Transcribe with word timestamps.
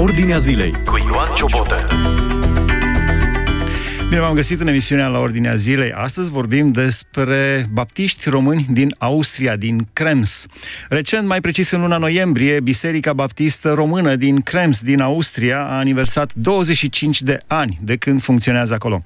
Ordinea 0.00 0.36
Zilei 0.38 0.72
cu 0.84 0.96
Ioan 1.10 1.34
Ciobotă. 1.34 1.86
Bine 4.08 4.20
v-am 4.20 4.34
găsit 4.34 4.60
în 4.60 4.66
emisiunea 4.66 5.06
la 5.06 5.18
Ordinea 5.18 5.54
Zilei. 5.54 5.92
Astăzi 5.92 6.30
vorbim 6.30 6.72
despre 6.72 7.66
baptiști 7.72 8.28
români 8.28 8.66
din 8.70 8.94
Austria, 8.98 9.56
din 9.56 9.88
Krems. 9.92 10.46
Recent, 10.88 11.26
mai 11.26 11.40
precis 11.40 11.70
în 11.70 11.80
luna 11.80 11.96
noiembrie, 11.96 12.60
Biserica 12.60 13.12
Baptistă 13.12 13.72
Română 13.72 14.16
din 14.16 14.40
Krems, 14.40 14.82
din 14.82 15.00
Austria, 15.00 15.58
a 15.58 15.78
aniversat 15.78 16.34
25 16.34 17.22
de 17.22 17.38
ani 17.46 17.78
de 17.82 17.96
când 17.96 18.22
funcționează 18.22 18.74
acolo. 18.74 19.02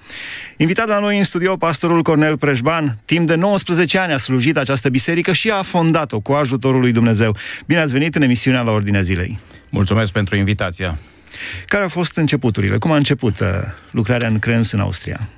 Invitat 0.57 0.89
la 0.89 0.99
noi 0.99 1.19
în 1.19 1.25
studio, 1.25 1.57
pastorul 1.57 2.03
Cornel 2.03 2.39
Preșban, 2.39 2.99
timp 3.05 3.27
de 3.27 3.35
19 3.35 3.99
ani 3.99 4.13
a 4.13 4.17
slujit 4.17 4.57
această 4.57 4.89
biserică 4.89 5.33
și 5.33 5.51
a 5.51 5.63
fondat-o 5.63 6.21
cu 6.21 6.33
ajutorul 6.33 6.81
lui 6.81 6.93
Dumnezeu. 6.93 7.37
Bine 7.67 7.81
ați 7.81 7.93
venit 7.93 8.15
în 8.15 8.23
emisiunea 8.23 8.63
la 8.63 8.71
Ordinea 8.71 9.01
Zilei. 9.01 9.39
Mulțumesc 9.71 10.13
pentru 10.13 10.37
invitația. 10.37 10.99
Care 11.67 11.83
au 11.83 11.89
fost 11.89 12.17
începuturile? 12.17 12.79
Cum 12.79 12.93
a 12.93 12.97
început 12.97 13.41
uh, 13.41 13.47
lucrarea 13.91 14.29
în 14.29 14.39
Krems, 14.39 14.73
în 14.73 14.81
Austria? 14.81 15.29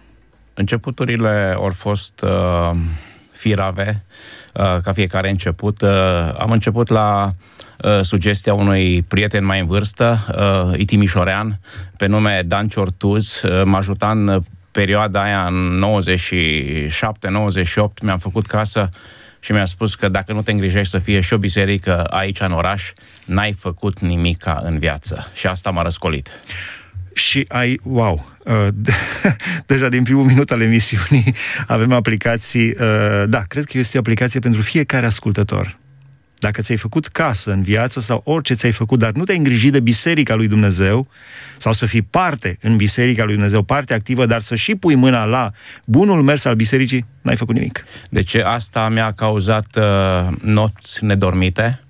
Începuturile 0.55 1.53
au 1.57 1.70
fost 1.75 2.20
uh, 2.23 2.70
firave, 3.33 4.05
uh, 4.53 4.77
ca 4.83 4.93
fiecare 4.93 5.30
început. 5.30 5.83
Uh, 5.83 5.91
am 6.39 6.51
început 6.51 6.89
la 6.89 7.30
uh, 7.79 8.01
sugestia 8.03 8.55
unui 8.55 9.03
prieten 9.03 9.45
mai 9.45 9.61
în 9.61 9.67
vârstă, 9.67 10.19
uh, 10.70 10.79
Itimișorean, 10.79 11.61
pe 11.97 12.06
nume 12.06 12.42
Dan 12.47 12.69
Ciortuz. 12.69 13.42
Uh, 13.42 13.62
m-a 13.65 13.79
ajutat 13.79 14.12
în 14.12 14.42
perioada 14.70 15.23
aia, 15.23 15.47
în 15.47 15.81
97-98, 15.81 15.83
mi-am 18.03 18.19
făcut 18.19 18.47
casă 18.47 18.89
și 19.45 19.53
mi-a 19.53 19.65
spus 19.65 19.95
că 19.95 20.09
dacă 20.09 20.33
nu 20.33 20.43
te 20.43 20.51
îngrijești 20.51 20.91
să 20.91 20.98
fie 20.98 21.21
și 21.21 21.33
o 21.33 21.39
biserică 21.39 22.05
aici 22.05 22.41
în 22.41 22.53
oraș, 22.53 22.93
n-ai 23.25 23.53
făcut 23.53 23.98
nimica 23.98 24.61
în 24.65 24.79
viață. 24.79 25.30
Și 25.34 25.47
asta 25.47 25.70
m-a 25.70 25.83
răscolit. 25.83 26.29
Și 27.15 27.45
ai, 27.48 27.81
wow, 27.83 28.31
uh, 28.45 28.69
deja 29.67 29.89
din 29.89 30.03
primul 30.03 30.25
minut 30.25 30.51
al 30.51 30.61
emisiunii 30.61 31.34
avem 31.67 31.92
aplicații, 31.92 32.69
uh, 32.70 33.23
da, 33.27 33.41
cred 33.41 33.64
că 33.64 33.78
este 33.78 33.97
o 33.97 34.01
aplicație 34.01 34.41
pentru 34.41 34.62
fiecare 34.62 35.06
ascultător. 35.06 35.79
Dacă 36.45 36.61
ți-ai 36.62 36.78
făcut 36.78 37.06
casă 37.06 37.53
în 37.53 37.62
viață 37.62 38.00
sau 38.00 38.20
orice 38.25 38.55
ți-ai 38.55 38.73
făcut, 38.73 38.98
dar 38.98 39.12
nu 39.12 39.25
te-ai 39.25 39.37
îngrijit 39.37 39.73
de 39.73 39.81
Biserica 39.81 40.34
lui 40.34 40.48
Dumnezeu 40.48 41.06
sau 41.56 41.73
să 41.73 41.86
fii 41.86 42.03
parte 42.03 42.59
în 42.61 42.77
Biserica 42.77 43.25
lui 43.25 43.33
Dumnezeu, 43.33 43.62
parte 43.62 43.95
activă, 43.95 44.27
dar 44.27 44.41
să 44.41 44.55
și 44.55 44.75
pui 44.75 44.95
mâna 44.95 45.25
la 45.25 45.51
bunul 45.84 46.23
mers 46.23 46.45
al 46.45 46.55
Bisericii, 46.55 47.05
n-ai 47.23 47.36
făcut 47.36 47.55
nimic. 47.55 47.84
Deci 48.11 48.34
asta 48.34 48.89
mi-a 48.89 49.12
cauzat 49.12 49.67
uh, 49.77 50.36
noți 50.41 51.05
nedormite 51.05 51.81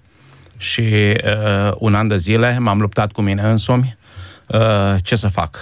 și 0.57 0.81
uh, 0.81 1.73
un 1.79 1.95
an 1.95 2.09
de 2.09 2.17
zile 2.17 2.59
m-am 2.59 2.81
luptat 2.81 3.13
cu 3.13 3.21
mine 3.21 3.43
însumi 3.43 3.97
uh, 4.47 4.95
ce 5.03 5.17
să 5.17 5.29
fac. 5.29 5.59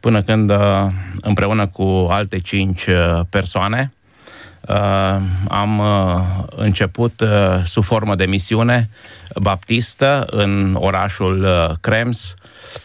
Până 0.00 0.22
când 0.22 0.50
uh, 0.50 0.86
împreună 1.20 1.66
cu 1.66 2.06
alte 2.10 2.38
cinci 2.38 2.86
uh, 2.86 3.20
persoane 3.30 3.92
Uh, 3.92 3.97
am 5.48 5.78
uh, 5.78 6.20
început 6.56 7.20
uh, 7.20 7.28
sub 7.64 7.84
formă 7.84 8.14
de 8.14 8.26
misiune 8.26 8.90
baptistă 9.40 10.26
în 10.30 10.76
orașul 10.78 11.44
uh, 11.44 11.74
Krems, 11.80 12.34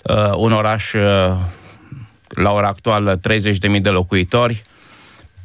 uh, 0.04 0.32
un 0.36 0.52
oraș 0.52 0.94
uh, 0.94 1.02
la 2.28 2.52
ora 2.52 2.68
actuală 2.68 3.20
30.000 3.76 3.82
de 3.82 3.90
locuitori, 3.90 4.64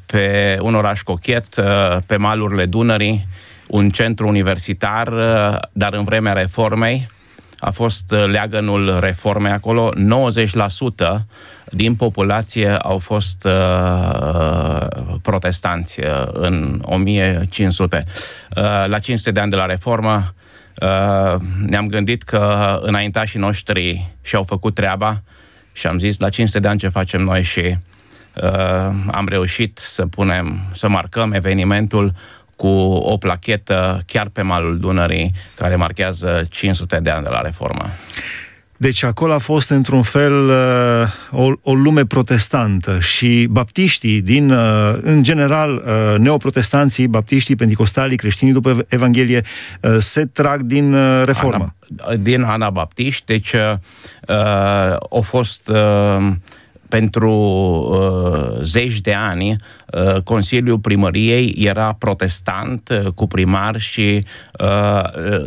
pe 0.07 0.59
un 0.61 0.75
oraș 0.75 1.01
cochet, 1.03 1.57
uh, 1.57 1.97
pe 2.07 2.17
malurile 2.17 2.67
Dunării, 2.67 3.27
un 3.67 3.89
centru 3.89 4.29
universitar, 4.29 5.09
uh, 5.09 5.59
dar 5.73 5.93
în 5.93 6.05
vremea 6.05 6.33
reformei, 6.33 7.09
a 7.59 7.71
fost 7.71 8.11
uh, 8.13 8.25
leagănul 8.27 8.99
reformei 9.01 9.53
acolo, 9.53 9.93
90% 9.95 9.97
din 11.71 11.95
populație 11.95 12.71
au 12.71 12.99
fost 12.99 13.45
uh, 13.45 14.87
protestanți 15.23 16.01
uh, 16.01 16.29
în 16.33 16.83
1500. 16.85 18.05
Uh, 18.57 18.63
la 18.87 18.99
500 18.99 19.31
de 19.31 19.41
ani 19.41 19.51
de 19.51 19.57
la 19.57 19.67
reformă 19.67 20.35
uh, 20.83 21.41
ne-am 21.67 21.87
gândit 21.87 22.23
că 22.23 22.79
înaintașii 22.83 23.39
noștri 23.39 24.11
și-au 24.23 24.43
făcut 24.43 24.75
treaba 24.75 25.23
și 25.73 25.87
am 25.87 25.99
zis 25.99 26.19
la 26.19 26.29
500 26.29 26.61
de 26.61 26.69
ani 26.69 26.79
ce 26.79 26.89
facem 26.89 27.21
noi 27.21 27.43
și 27.43 27.77
uh, 28.35 28.91
am 29.11 29.27
reușit 29.29 29.79
să 29.79 30.07
punem, 30.07 30.61
să 30.73 30.89
marcăm 30.89 31.33
evenimentul 31.33 32.13
cu 32.57 32.69
o 32.93 33.17
plachetă 33.17 34.03
chiar 34.07 34.29
pe 34.29 34.43
malul 34.43 34.79
Dunării 34.79 35.33
care 35.55 35.77
marchează 35.77 36.43
500 36.51 36.99
de 37.01 37.11
ani 37.11 37.23
de 37.23 37.29
la 37.29 37.41
reformă. 37.41 37.91
Deci 38.81 39.03
acolo 39.03 39.33
a 39.33 39.39
fost 39.39 39.71
într-un 39.71 40.03
fel 40.03 40.45
uh, 40.45 41.45
o, 41.45 41.53
o 41.63 41.75
lume 41.75 42.05
protestantă 42.05 43.01
și 43.01 43.47
baptiștii 43.51 44.21
din, 44.21 44.51
uh, 44.51 44.99
în 45.03 45.23
general, 45.23 45.85
uh, 45.87 46.19
neoprotestanții, 46.19 47.07
baptiștii, 47.07 47.57
pentecostalii, 47.57 48.17
creștinii 48.17 48.53
după 48.53 48.85
Evanghelie, 48.89 49.43
se 49.99 50.25
trag 50.25 50.63
din 50.63 50.97
reformă. 51.25 51.75
Ana, 51.99 52.17
din 52.17 52.43
anabaptiști, 52.43 53.25
deci 53.27 53.55
au 55.11 55.21
fost 55.21 55.71
pentru 56.89 57.33
uh, 57.33 58.61
zeci 58.63 59.01
de 59.01 59.15
ani 59.15 59.57
uh, 59.87 60.23
Consiliul 60.23 60.79
Primăriei 60.79 61.55
era 61.59 61.93
protestant 61.99 62.89
uh, 62.89 63.13
cu 63.15 63.27
primar 63.27 63.81
și 63.81 64.25
uh, 64.61 65.03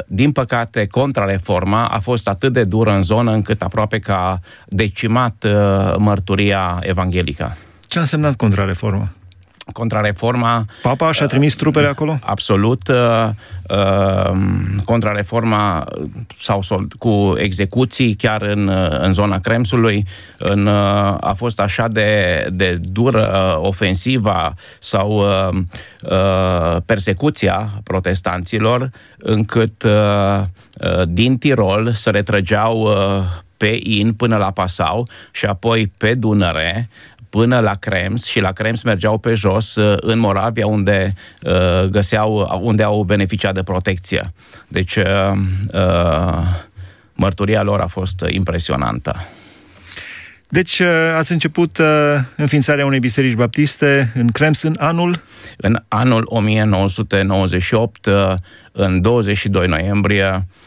din 0.07 0.31
păcate 0.31 0.87
contrareforma 0.87 1.85
a 1.85 1.99
fost 1.99 2.27
atât 2.27 2.53
de 2.53 2.63
dură 2.63 2.91
în 2.91 3.03
zonă 3.03 3.31
încât 3.31 3.61
aproape 3.61 3.99
că 3.99 4.11
a 4.11 4.39
decimat 4.67 5.43
uh, 5.43 5.95
mărturia 5.97 6.79
evanghelică. 6.81 7.57
Ce 7.87 7.97
a 7.97 8.01
însemnat 8.01 8.35
contrareforma? 8.35 9.09
Contrareforma... 9.73 10.65
Papa 10.81 11.11
și-a 11.11 11.25
trimis 11.25 11.55
trupele 11.55 11.87
acolo? 11.87 12.17
Absolut. 12.21 12.87
Uh, 12.87 13.29
uh, 13.69 14.39
contrareforma 14.85 15.87
sau 16.37 16.63
cu 16.99 17.33
execuții 17.37 18.13
chiar 18.13 18.41
în, 18.41 18.71
în 18.99 19.13
zona 19.13 19.39
Kremsului 19.39 20.07
în, 20.37 20.65
uh, 20.65 20.73
a 21.19 21.33
fost 21.35 21.59
așa 21.59 21.87
de, 21.87 22.45
de 22.51 22.75
dură 22.81 23.57
ofensiva 23.61 24.53
sau 24.79 25.23
persecuția 26.85 27.69
protestanților 27.83 28.89
încât 29.17 29.83
din 31.07 31.37
Tirol 31.37 31.91
se 31.93 32.09
retrăgeau 32.09 32.89
pe 33.61 33.79
In 33.83 34.13
până 34.13 34.37
la 34.37 34.51
Pasau 34.51 35.07
și 35.31 35.45
apoi 35.45 35.91
pe 35.97 36.13
Dunăre 36.13 36.89
până 37.31 37.59
la 37.59 37.75
Krems 37.75 38.25
și 38.25 38.39
la 38.39 38.51
Krems 38.51 38.83
mergeau 38.83 39.17
pe 39.17 39.33
jos 39.33 39.75
uh, 39.75 39.97
în 39.99 40.19
Moravia 40.19 40.67
unde 40.67 41.13
uh, 41.41 41.83
găseau, 41.83 42.59
unde 42.61 42.83
au 42.83 43.03
beneficiat 43.03 43.53
de 43.53 43.63
protecție. 43.63 44.33
Deci 44.67 44.95
uh, 44.95 45.31
mărturia 47.13 47.61
lor 47.61 47.79
a 47.79 47.87
fost 47.87 48.23
impresionantă. 48.27 49.27
Deci 50.49 50.81
ați 51.17 51.31
început 51.31 51.81
înființarea 52.35 52.85
unei 52.85 52.99
biserici 52.99 53.35
baptiste 53.35 54.11
în 54.15 54.27
Krems 54.27 54.61
în 54.61 54.75
anul? 54.79 55.23
În 55.57 55.83
anul 55.87 56.23
1998, 56.25 58.07
în 58.71 59.01
22 59.01 59.67
noiembrie, 59.67 60.25
Uh, 60.25 60.60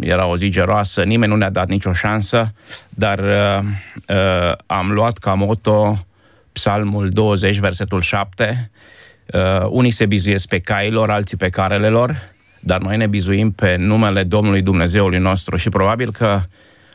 era 0.00 0.26
o 0.26 0.36
zi 0.36 0.48
geroasă, 0.48 1.02
nimeni 1.02 1.32
nu 1.32 1.38
ne-a 1.38 1.50
dat 1.50 1.68
nicio 1.68 1.92
șansă, 1.92 2.52
dar 2.88 3.18
uh, 3.18 3.64
uh, 4.08 4.52
am 4.66 4.90
luat 4.90 5.18
ca 5.18 5.34
moto 5.34 6.06
Psalmul 6.52 7.08
20, 7.08 7.58
versetul 7.58 8.00
7. 8.00 8.70
Uh, 9.26 9.66
unii 9.68 9.90
se 9.90 10.06
bizuiesc 10.06 10.48
pe 10.48 10.58
cailor, 10.58 11.10
alții 11.10 11.36
pe 11.36 11.48
carelelor, 11.48 12.24
dar 12.60 12.80
noi 12.80 12.96
ne 12.96 13.06
bizuim 13.06 13.52
pe 13.52 13.76
numele 13.76 14.22
Domnului 14.22 14.62
Dumnezeului 14.62 15.18
nostru 15.18 15.56
și 15.56 15.68
probabil 15.68 16.12
că 16.12 16.40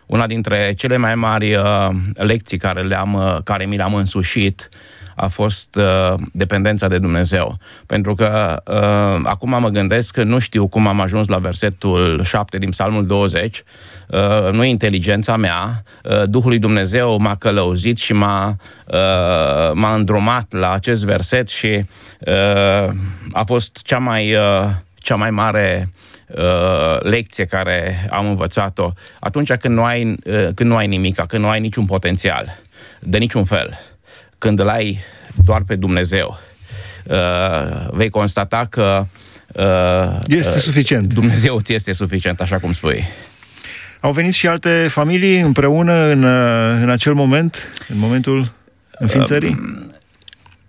una 0.06 0.28
dintre 0.28 0.74
cele 0.74 0.98
mai 0.98 1.16
mari 1.16 1.56
uh, 1.56 1.90
lecții 2.14 2.58
care, 2.58 2.82
le-am, 2.82 3.14
uh, 3.14 3.38
care 3.44 3.66
mi 3.66 3.76
le-am 3.76 3.94
însușit 3.94 4.70
a 5.16 5.28
fost 5.28 5.76
uh, 5.76 6.14
dependența 6.32 6.88
de 6.88 6.98
Dumnezeu. 6.98 7.58
Pentru 7.86 8.16
că 8.16 8.62
uh, 8.66 9.22
acum 9.24 9.50
mă 9.50 9.70
gândesc 9.70 10.14
că 10.14 10.24
nu 10.24 10.40
știu 10.40 10.68
cum 10.68 10.88
am 10.88 11.00
ajuns 11.00 11.28
la 11.28 11.38
versetul 11.38 12.24
7 12.24 12.58
din 12.58 12.70
Psalmul 12.70 13.06
20, 13.06 13.64
uh, 14.08 14.52
nu 14.52 14.64
e 14.64 14.68
inteligența 14.68 15.36
mea, 15.36 15.84
uh, 16.04 16.24
Duhul 16.26 16.50
lui 16.50 16.60
Dumnezeu 16.60 17.18
m-a 17.18 17.36
călăuzit 17.36 17.98
și 17.98 18.14
m-a, 18.14 18.56
uh, 18.88 19.72
m-a 19.74 19.94
îndrumat 19.94 20.54
la 20.54 20.72
acest 20.72 21.06
verset 21.06 21.48
și 21.48 21.86
uh, 22.20 22.94
a 23.32 23.44
fost 23.46 23.82
cea 23.84 23.98
mai, 23.98 24.34
uh, 24.34 24.70
cea 24.96 25.16
mai 25.16 25.32
mare 25.32 25.92
uh, 26.28 27.00
lecție 27.00 27.46
care 27.46 28.08
am 28.12 28.28
învățat-o. 28.28 28.92
Atunci 29.20 29.54
când 29.54 29.76
nu 29.76 29.84
ai, 29.84 30.18
uh, 30.26 30.48
când 30.56 30.70
nu 30.70 30.76
ai 30.76 30.88
nimic, 30.88 31.16
când 31.16 31.44
nu 31.44 31.50
ai 31.50 31.60
niciun 31.60 31.86
potențial, 31.86 32.60
de 33.00 33.18
niciun 33.18 33.44
fel 33.44 33.80
când 34.38 34.60
îl 34.60 34.70
ai 34.70 35.00
doar 35.44 35.64
pe 35.64 35.76
Dumnezeu, 35.76 36.40
uh, 37.04 37.88
vei 37.92 38.10
constata 38.10 38.66
că 38.70 39.06
uh, 39.54 40.20
este 40.28 40.60
suficient. 40.60 41.14
Dumnezeu 41.14 41.60
ți 41.60 41.74
este 41.74 41.94
suficient, 41.94 42.42
așa 42.42 42.58
cum 42.58 42.74
spui. 42.74 43.04
Au 44.00 44.12
venit 44.12 44.34
și 44.34 44.48
alte 44.48 44.88
familii 44.90 45.40
împreună 45.40 45.94
în, 45.94 46.24
în 46.82 46.90
acel 46.90 47.14
moment, 47.14 47.68
în 47.88 47.98
momentul 47.98 48.54
înființării? 48.92 49.84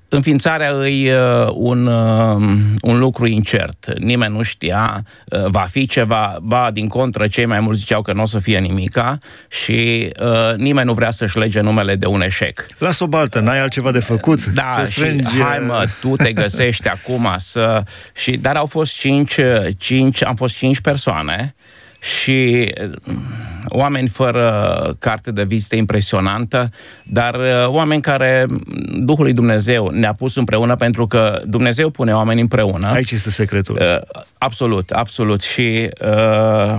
Înființarea 0.08 0.88
e 0.88 1.14
uh, 1.14 1.48
un, 1.52 1.86
uh, 1.86 2.36
un 2.82 2.98
lucru 2.98 3.26
incert. 3.26 3.92
Nimeni 3.98 4.34
nu 4.34 4.42
știa, 4.42 5.04
uh, 5.24 5.44
va 5.46 5.66
fi 5.70 5.86
ceva, 5.86 6.38
ba 6.42 6.70
din 6.70 6.88
contră, 6.88 7.26
cei 7.26 7.46
mai 7.46 7.60
mulți 7.60 7.80
ziceau 7.80 8.02
că 8.02 8.12
nu 8.12 8.22
o 8.22 8.26
să 8.26 8.38
fie 8.38 8.58
nimica 8.58 9.18
și 9.48 10.10
uh, 10.20 10.56
nimeni 10.56 10.86
nu 10.86 10.94
vrea 10.94 11.10
să-și 11.10 11.38
lege 11.38 11.60
numele 11.60 11.94
de 11.94 12.06
un 12.06 12.22
eșec. 12.22 12.66
Lasă 12.78 13.04
o 13.04 13.06
baltă, 13.06 13.40
n-ai 13.40 13.60
altceva 13.60 13.90
de 13.90 14.00
făcut? 14.00 14.46
Da, 14.46 14.66
să 14.66 14.84
strângi... 14.84 15.30
și 15.30 15.42
hai 15.42 15.58
mă, 15.66 15.86
tu 16.00 16.16
te 16.16 16.32
găsești 16.42 16.88
acum 16.88 17.34
să... 17.38 17.82
Și, 18.14 18.30
dar 18.30 18.56
au 18.56 18.66
fost 18.66 18.98
cinci, 18.98 19.40
cinci, 19.78 20.24
am 20.24 20.34
fost 20.34 20.56
cinci 20.56 20.80
persoane 20.80 21.54
și 22.00 22.72
mm, 23.04 23.22
oameni 23.69 24.08
fără 24.08 24.96
carte 24.98 25.31
de 25.31 25.44
vizită 25.44 25.76
impresionantă, 25.76 26.69
dar 27.04 27.34
uh, 27.34 27.66
oameni 27.66 28.02
care 28.02 28.44
mm, 28.48 29.04
Duhul 29.04 29.22
lui 29.25 29.32
Dumnezeu 29.32 29.88
ne-a 29.88 30.12
pus 30.12 30.37
împreună 30.37 30.76
pentru 30.76 31.06
că 31.06 31.43
Dumnezeu 31.46 31.90
pune 31.90 32.12
oameni 32.12 32.40
împreună. 32.40 32.88
Aici 32.88 33.10
este 33.10 33.31
secretul. 33.31 33.78
Uh, 33.81 34.20
absolut, 34.38 34.90
absolut. 34.90 35.43
Și 35.43 35.88
uh, 36.00 36.78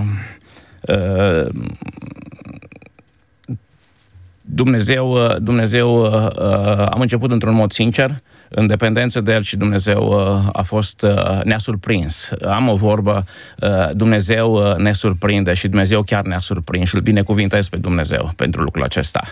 uh, 0.80 1.46
Dumnezeu, 4.50 5.12
uh, 5.12 5.36
Dumnezeu 5.40 6.02
uh, 6.02 6.12
uh, 6.12 6.86
am 6.90 7.00
început 7.00 7.30
într-un 7.30 7.54
mod 7.54 7.72
sincer, 7.72 8.16
în 8.48 8.66
dependență 8.66 9.20
de 9.20 9.32
El 9.32 9.42
și 9.42 9.56
Dumnezeu 9.56 10.12
a 10.52 10.62
fost, 10.62 11.06
ne-a 11.44 11.58
surprins. 11.58 12.30
Am 12.44 12.68
o 12.68 12.76
vorbă, 12.76 13.24
Dumnezeu 13.92 14.76
ne 14.76 14.92
surprinde 14.92 15.54
și 15.54 15.68
Dumnezeu 15.68 16.02
chiar 16.02 16.24
ne-a 16.24 16.40
surprins 16.40 16.88
și 16.88 16.94
îl 16.94 17.00
binecuvintez 17.00 17.68
pe 17.68 17.76
Dumnezeu 17.76 18.32
pentru 18.36 18.62
lucrul 18.62 18.82
acesta. 18.82 19.22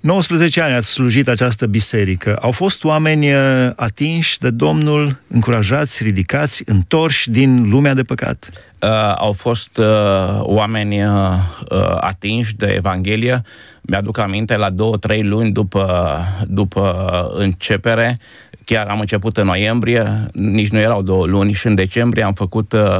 19 0.00 0.60
ani 0.60 0.74
ați 0.74 0.90
slujit 0.90 1.28
această 1.28 1.66
biserică. 1.66 2.36
Au 2.40 2.50
fost 2.50 2.84
oameni 2.84 3.32
atinși 3.76 4.38
de 4.38 4.50
Domnul, 4.50 5.20
încurajați, 5.28 6.04
ridicați, 6.04 6.62
întorși 6.66 7.30
din 7.30 7.70
lumea 7.70 7.94
de 7.94 8.02
păcat? 8.02 8.48
Uh, 8.82 8.88
au 9.16 9.32
fost 9.32 9.78
uh, 9.78 9.86
oameni 10.40 11.02
uh, 11.02 11.10
atinși 12.00 12.56
de 12.56 12.66
Evanghelie. 12.66 13.42
Mi-aduc 13.82 14.18
aminte, 14.18 14.56
la 14.56 14.70
două, 14.70 14.96
trei 14.96 15.22
luni 15.22 15.52
după, 15.52 16.18
după 16.46 17.26
începere, 17.34 18.16
chiar 18.64 18.86
am 18.86 19.00
început 19.00 19.36
în 19.36 19.46
noiembrie, 19.46 20.26
nici 20.32 20.68
nu 20.68 20.78
erau 20.78 21.02
două 21.02 21.26
luni, 21.26 21.52
și 21.52 21.66
în 21.66 21.74
decembrie 21.74 22.22
am 22.24 22.32
făcut 22.32 22.72
uh, 22.72 22.96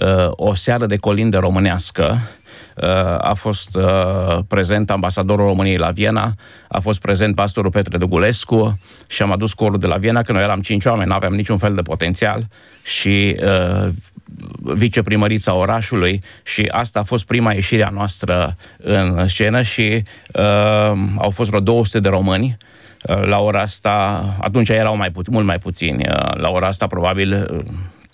uh, 0.00 0.28
o 0.30 0.54
seară 0.54 0.86
de 0.86 0.96
colindă 0.96 1.38
românească. 1.38 2.02
Uh, 2.02 2.41
a 3.18 3.32
fost 3.34 3.76
uh, 3.76 4.38
prezent 4.48 4.90
ambasadorul 4.90 5.46
României 5.46 5.76
la 5.76 5.90
Viena, 5.90 6.34
a 6.68 6.80
fost 6.80 7.00
prezent 7.00 7.34
pastorul 7.34 7.70
Petre 7.70 7.98
Dugulescu 7.98 8.78
și 9.06 9.22
am 9.22 9.32
adus 9.32 9.52
corul 9.52 9.78
de 9.78 9.86
la 9.86 9.96
Viena, 9.96 10.22
că 10.22 10.32
noi 10.32 10.42
eram 10.42 10.60
cinci 10.60 10.84
oameni, 10.84 11.08
nu 11.08 11.14
aveam 11.14 11.34
niciun 11.34 11.58
fel 11.58 11.74
de 11.74 11.82
potențial 11.82 12.46
și 12.82 13.36
uh, 13.42 13.88
viceprimărița 14.60 15.54
orașului 15.54 16.20
și 16.42 16.68
asta 16.70 17.00
a 17.00 17.02
fost 17.02 17.26
prima 17.26 17.52
ieșire 17.52 17.84
a 17.84 17.88
noastră 17.88 18.56
în 18.76 19.28
scenă 19.28 19.62
și 19.62 20.02
uh, 20.34 20.92
au 21.16 21.30
fost 21.30 21.48
vreo 21.48 21.60
200 21.60 22.00
de 22.00 22.08
români. 22.08 22.56
Uh, 23.08 23.22
la 23.26 23.40
ora 23.40 23.60
asta, 23.60 24.24
atunci 24.40 24.68
erau 24.68 24.96
mai 24.96 25.10
pu- 25.10 25.22
mult 25.30 25.46
mai 25.46 25.58
puțini, 25.58 26.08
uh, 26.08 26.34
la 26.34 26.50
ora 26.50 26.66
asta 26.66 26.86
probabil 26.86 27.62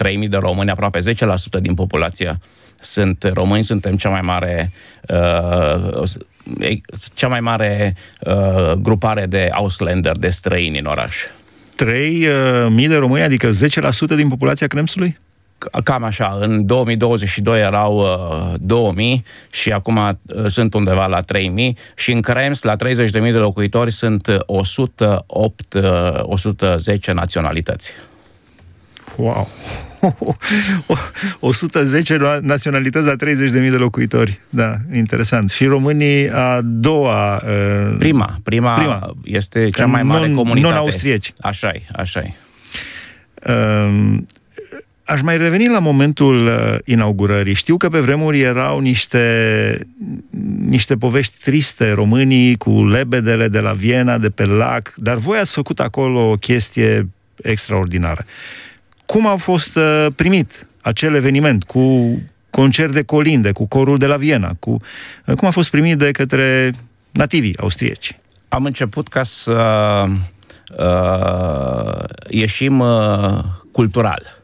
3.000 0.04 0.18
uh, 0.18 0.28
de 0.28 0.36
români, 0.36 0.70
aproape 0.70 0.98
10% 0.98 1.60
din 1.60 1.74
populație 1.74 2.38
sunt 2.80 3.30
români, 3.34 3.64
suntem 3.64 3.96
cea 3.96 4.08
mai 4.08 4.20
mare 4.20 4.72
uh, 5.08 6.02
cea 7.14 7.28
mai 7.28 7.40
mare 7.40 7.96
uh, 8.20 8.72
grupare 8.72 9.26
de 9.26 9.48
Auslander, 9.52 10.16
de 10.16 10.28
străini 10.28 10.78
în 10.78 10.84
oraș. 10.84 11.16
3.000 11.84 11.88
uh, 12.76 12.88
de 12.88 12.96
români, 12.96 13.22
adică 13.22 13.50
10% 13.50 13.52
din 14.16 14.28
populația 14.28 14.66
Kremsului? 14.66 15.18
Cam 15.84 16.02
așa, 16.02 16.38
în 16.40 16.66
2022 16.66 17.60
erau 17.60 17.96
uh, 17.98 18.54
2000 18.60 19.24
și 19.50 19.72
acum 19.72 19.96
uh, 19.96 20.44
sunt 20.46 20.74
undeva 20.74 21.06
la 21.06 21.20
3000 21.20 21.76
și 21.96 22.12
în 22.12 22.20
Krems, 22.20 22.62
la 22.62 22.76
30.000 22.76 23.10
de 23.10 23.30
locuitori, 23.30 23.92
sunt 23.92 24.42
108, 24.46 25.74
uh, 25.74 25.82
110 26.22 27.12
naționalități. 27.12 27.92
Wow! 29.16 29.48
110 31.40 32.18
naționalități 32.40 33.06
la 33.06 33.14
30.000 33.14 33.70
de 33.70 33.76
locuitori. 33.76 34.40
Da, 34.48 34.76
interesant. 34.94 35.50
Și 35.50 35.64
românii 35.64 36.30
a 36.30 36.60
doua... 36.64 37.42
Uh, 37.44 37.96
prima, 37.98 38.38
prima, 38.42 38.74
prima. 38.74 39.14
este 39.24 39.70
cea 39.70 39.86
mai 39.86 40.02
mare 40.02 40.26
non, 40.26 40.36
comunitate. 40.36 40.74
Non-austrieci. 40.74 41.34
Așa 41.40 41.68
e, 41.68 41.82
așa 41.92 42.20
e. 42.20 42.32
Uh, 43.52 44.16
Aș 45.08 45.20
mai 45.20 45.38
reveni 45.38 45.68
la 45.68 45.78
momentul 45.78 46.46
uh, 46.46 46.76
inaugurării. 46.84 47.54
Știu 47.54 47.76
că 47.76 47.88
pe 47.88 47.98
vremuri 47.98 48.40
erau 48.40 48.78
niște, 48.78 49.88
niște 50.68 50.96
povești 50.96 51.34
triste, 51.42 51.92
românii 51.92 52.56
cu 52.56 52.84
lebedele 52.84 53.48
de 53.48 53.60
la 53.60 53.72
Viena, 53.72 54.18
de 54.18 54.28
pe 54.28 54.44
lac, 54.44 54.94
dar 54.96 55.16
voi 55.16 55.38
ați 55.38 55.52
făcut 55.52 55.80
acolo 55.80 56.30
o 56.30 56.36
chestie 56.36 57.08
extraordinară. 57.42 58.24
Cum 59.12 59.26
a 59.26 59.36
fost 59.36 59.76
uh, 59.76 60.06
primit 60.16 60.66
acel 60.80 61.14
eveniment 61.14 61.64
cu 61.64 62.16
concert 62.50 62.92
de 62.92 63.02
colinde, 63.02 63.52
cu 63.52 63.66
corul 63.66 63.96
de 63.96 64.06
la 64.06 64.16
Viena, 64.16 64.52
cu, 64.58 64.70
uh, 65.26 65.34
cum 65.34 65.48
a 65.48 65.50
fost 65.50 65.70
primit 65.70 65.98
de 65.98 66.10
către 66.10 66.74
nativii 67.10 67.56
austrieci? 67.58 68.18
Am 68.48 68.64
început 68.64 69.08
ca 69.08 69.22
să 69.22 70.04
uh, 70.78 72.04
ieșim 72.28 72.80
uh, 72.80 73.38
cultural 73.72 74.38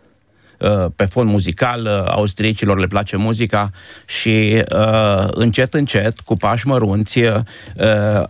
Uh, 0.64 0.86
pe 0.96 1.04
fond 1.04 1.30
muzical, 1.30 1.84
uh, 1.84 2.10
austriecilor 2.10 2.78
le 2.78 2.86
place 2.86 3.16
muzica 3.16 3.70
și 4.06 4.62
uh, 4.74 5.26
încet, 5.30 5.74
încet, 5.74 6.20
cu 6.20 6.36
pași 6.36 6.66
mărunți, 6.66 7.20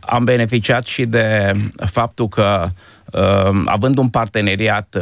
am 0.00 0.24
beneficiat 0.24 0.86
și 0.86 1.04
de 1.04 1.52
faptul 1.76 2.28
că 2.28 2.70
având 3.64 3.98
un 3.98 4.08
parteneriat 4.08 4.96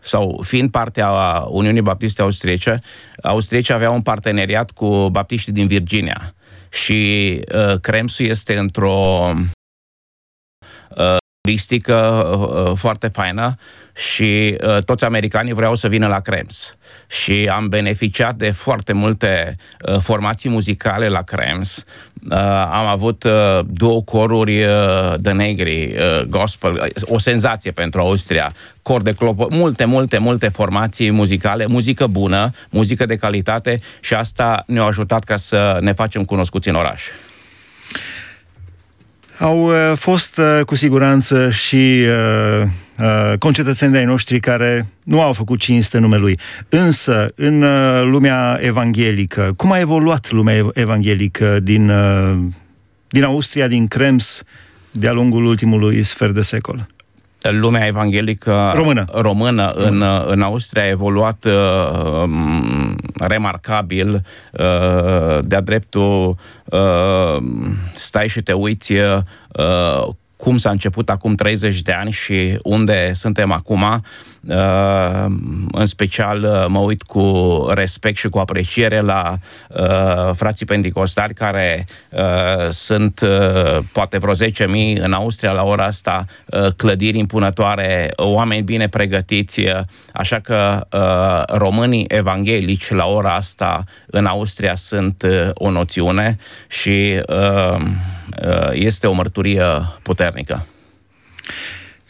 sau 0.00 0.40
fiind 0.44 0.70
partea 0.70 1.08
Uniunii 1.48 1.82
Baptiste 1.82 2.22
Austriece, 2.22 2.78
austriece 3.22 3.72
aveau 3.72 3.94
un 3.94 4.02
parteneriat 4.02 4.70
cu 4.70 5.08
baptiștii 5.10 5.52
din 5.52 5.66
Virginia. 5.66 6.34
Și 6.70 7.40
Kremsu 7.80 8.22
este 8.22 8.56
într-o 8.56 9.32
turistică 11.48 11.94
uh, 11.94 12.76
foarte 12.76 13.08
faină 13.08 13.56
și 13.94 14.56
uh, 14.62 14.82
toți 14.84 15.04
americanii 15.04 15.52
vreau 15.52 15.74
să 15.74 15.88
vină 15.88 16.06
la 16.06 16.20
Krems. 16.20 16.76
Și 17.06 17.50
am 17.52 17.68
beneficiat 17.68 18.34
de 18.34 18.50
foarte 18.50 18.92
multe 18.92 19.56
uh, 19.86 19.98
formații 20.00 20.50
muzicale 20.50 21.08
la 21.08 21.22
Krems. 21.22 21.84
Am 22.72 22.86
avut 22.86 23.26
două 23.66 24.02
coruri 24.02 24.66
de 25.18 25.30
negri, 25.30 25.94
gospel, 26.28 26.92
o 27.02 27.18
senzație 27.18 27.70
pentru 27.70 28.00
Austria, 28.00 28.52
cor 28.82 29.02
de 29.02 29.12
clopă, 29.12 29.46
multe, 29.50 29.84
multe, 29.84 30.18
multe 30.18 30.48
formații 30.48 31.10
muzicale, 31.10 31.66
muzică 31.66 32.06
bună, 32.06 32.50
muzică 32.70 33.06
de 33.06 33.16
calitate 33.16 33.80
și 34.00 34.14
asta 34.14 34.64
ne-a 34.66 34.82
ajutat 34.82 35.24
ca 35.24 35.36
să 35.36 35.78
ne 35.80 35.92
facem 35.92 36.24
cunoscuți 36.24 36.68
în 36.68 36.74
oraș. 36.74 37.02
Au 39.38 39.66
uh, 39.66 39.92
fost 39.96 40.38
uh, 40.38 40.64
cu 40.64 40.74
siguranță 40.74 41.50
și 41.50 41.76
uh, 41.76 42.66
uh, 42.98 43.38
concetățeni 43.38 43.92
de-ai 43.92 44.04
noștri 44.04 44.40
care 44.40 44.86
nu 45.04 45.20
au 45.20 45.32
făcut 45.32 45.58
cinste 45.58 45.98
numelui. 45.98 46.38
Însă, 46.68 47.32
în 47.34 47.62
uh, 47.62 48.02
lumea 48.04 48.58
evanghelică, 48.60 49.52
cum 49.56 49.72
a 49.72 49.78
evoluat 49.78 50.30
lumea 50.30 50.70
evanghelică 50.72 51.60
din, 51.60 51.88
uh, 51.88 52.38
din 53.08 53.24
Austria, 53.24 53.68
din 53.68 53.86
Krems, 53.86 54.42
de-a 54.90 55.12
lungul 55.12 55.44
ultimului 55.44 56.02
sfert 56.02 56.34
de 56.34 56.40
secol? 56.40 56.88
Lumea 57.40 57.86
evanghelică 57.86 58.72
română, 58.74 59.04
română 59.12 59.66
în, 59.66 60.04
în 60.26 60.42
Austria 60.42 60.82
a 60.82 60.88
evoluat 60.88 61.44
uh, 61.44 62.28
remarcabil 63.14 64.24
uh, 64.52 65.38
de-a 65.42 65.60
dreptul 65.60 66.36
uh, 66.64 67.42
stai 67.94 68.28
și 68.28 68.42
te 68.42 68.52
uiți 68.52 68.92
uh, 68.92 70.08
cum 70.36 70.56
s-a 70.56 70.70
început 70.70 71.10
acum 71.10 71.34
30 71.34 71.82
de 71.82 71.92
ani 71.92 72.10
și 72.10 72.58
unde 72.62 73.12
suntem 73.12 73.52
acum. 73.52 74.04
Uh, 74.48 75.26
în 75.72 75.86
special 75.86 76.42
uh, 76.42 76.64
mă 76.68 76.78
uit 76.78 77.02
cu 77.02 77.66
respect 77.70 78.16
și 78.16 78.28
cu 78.28 78.38
apreciere 78.38 79.00
la 79.00 79.38
uh, 79.68 80.34
frații 80.34 80.66
pentecostali 80.66 81.34
care 81.34 81.86
sunt 82.68 83.20
poate 83.92 84.18
vreo 84.18 84.34
10.000 84.34 85.02
în 85.02 85.12
Austria 85.12 85.52
la 85.52 85.62
ora 85.62 85.84
asta, 85.84 86.24
clădiri 86.76 87.18
impunătoare, 87.18 88.12
oameni 88.16 88.62
bine 88.62 88.88
pregătiți, 88.88 89.60
așa 90.12 90.40
că 90.40 90.86
românii 91.48 92.04
evanghelici 92.08 92.90
la 92.90 93.06
ora 93.06 93.34
asta 93.34 93.84
în 94.06 94.26
Austria 94.26 94.74
sunt 94.74 95.26
o 95.54 95.70
noțiune 95.70 96.38
și 96.68 97.20
este 98.72 99.06
o 99.06 99.12
mărturie 99.12 99.64
puternică. 100.02 100.66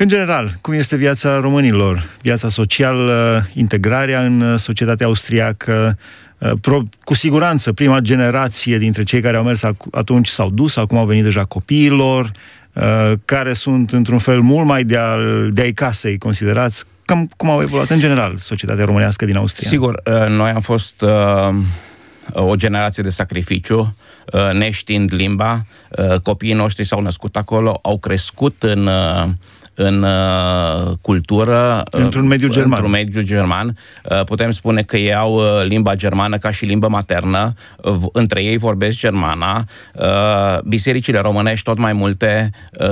În 0.00 0.08
general, 0.08 0.58
cum 0.60 0.74
este 0.74 0.96
viața 0.96 1.38
românilor, 1.40 2.08
viața 2.22 2.48
socială, 2.48 3.46
integrarea 3.54 4.24
în 4.24 4.56
societatea 4.56 5.06
austriacă, 5.06 5.98
uh, 6.38 6.80
cu 7.04 7.14
siguranță 7.14 7.72
prima 7.72 8.00
generație 8.00 8.78
dintre 8.78 9.02
cei 9.02 9.20
care 9.20 9.36
au 9.36 9.44
mers 9.44 9.62
atunci 9.90 10.28
s-au 10.28 10.50
dus, 10.50 10.76
acum 10.76 10.98
au 10.98 11.06
venit 11.06 11.22
deja 11.22 11.44
copiilor, 11.44 12.30
uh, 12.72 13.12
care 13.24 13.52
sunt 13.52 13.92
într-un 13.92 14.18
fel 14.18 14.40
mult 14.40 14.66
mai 14.66 14.84
de, 14.84 14.96
al, 14.96 15.50
de 15.52 15.62
ai 15.62 15.72
casei 15.72 16.18
considerați. 16.18 16.84
Cam 17.04 17.30
cum 17.36 17.50
au 17.50 17.60
evoluat 17.62 17.90
în 17.90 17.98
general 17.98 18.36
societatea 18.36 18.84
românească 18.84 19.24
din 19.24 19.36
Austria? 19.36 19.68
Sigur, 19.68 20.02
uh, 20.04 20.28
noi 20.28 20.50
am 20.50 20.60
fost 20.60 21.04
o 22.32 22.54
generație 22.54 23.02
de 23.02 23.10
sacrificiu, 23.10 23.96
neștiind 24.52 25.14
limba, 25.14 25.66
copiii 26.22 26.52
noștri 26.52 26.84
s-au 26.84 27.00
născut 27.00 27.36
acolo, 27.36 27.78
au 27.82 27.98
crescut 27.98 28.62
în 28.62 28.88
în 29.78 30.02
uh, 30.02 30.92
cultură. 31.00 31.82
Uh, 31.92 32.02
într-un 32.02 32.26
mediu 32.26 32.48
german. 32.48 32.72
Într-un 32.72 32.90
mediu 32.90 33.22
german. 33.22 33.76
Uh, 34.10 34.24
putem 34.24 34.50
spune 34.50 34.82
că 34.82 34.96
ei 34.96 35.14
au 35.14 35.34
uh, 35.34 35.64
limba 35.64 35.94
germană 35.94 36.38
ca 36.38 36.50
și 36.50 36.64
limbă 36.64 36.88
maternă. 36.88 37.54
Uh, 37.76 37.96
între 38.12 38.42
ei 38.42 38.56
vorbesc 38.56 38.98
germana. 38.98 39.64
Uh, 39.94 40.60
bisericile 40.64 41.18
românești 41.18 41.64
tot 41.64 41.78
mai 41.78 41.92
multe, 41.92 42.50
uh, 42.80 42.86